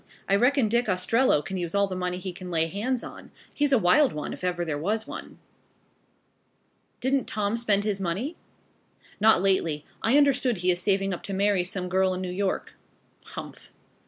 [0.27, 3.29] I reckon Dick Ostrello can use all the money he can lay hands on.
[3.53, 5.37] He's a wild one, if ever there was one."
[7.01, 8.35] "Don't Tom spend his money?"
[9.19, 9.85] "Not lately.
[10.01, 12.73] I understand he is saving up to marry some girl in New York."
[13.25, 13.71] "Humph."